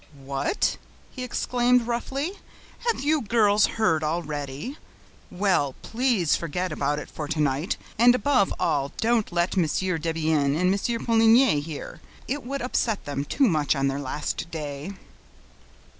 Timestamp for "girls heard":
3.21-4.03